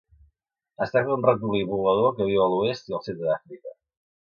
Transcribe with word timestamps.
Es 0.85 0.93
tracta 0.95 1.09
d'un 1.11 1.25
ratolí 1.27 1.61
volador 1.73 2.17
que 2.17 2.29
viu 2.31 2.43
a 2.47 2.49
l'oest 2.55 2.93
i 2.93 2.99
al 2.99 3.07
centre 3.11 3.31
d'Àfrica. 3.31 3.79